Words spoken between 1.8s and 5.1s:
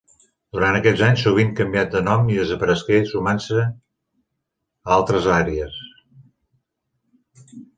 de nom i desaparegué sumant-se a